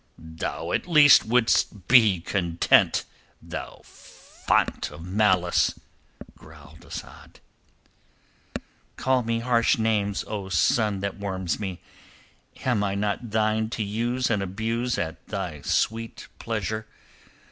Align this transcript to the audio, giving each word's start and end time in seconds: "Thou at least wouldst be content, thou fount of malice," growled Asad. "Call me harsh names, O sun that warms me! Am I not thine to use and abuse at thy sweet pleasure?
"Thou 0.17 0.71
at 0.71 0.87
least 0.87 1.25
wouldst 1.25 1.87
be 1.87 2.21
content, 2.21 3.05
thou 3.39 3.81
fount 3.83 4.89
of 4.89 5.05
malice," 5.05 5.79
growled 6.35 6.83
Asad. 6.83 7.39
"Call 8.95 9.21
me 9.21 9.41
harsh 9.41 9.77
names, 9.77 10.23
O 10.27 10.49
sun 10.49 11.01
that 11.01 11.17
warms 11.19 11.59
me! 11.59 11.81
Am 12.65 12.83
I 12.83 12.95
not 12.95 13.29
thine 13.29 13.69
to 13.69 13.83
use 13.83 14.31
and 14.31 14.41
abuse 14.41 14.97
at 14.97 15.23
thy 15.27 15.61
sweet 15.61 16.27
pleasure? 16.39 16.87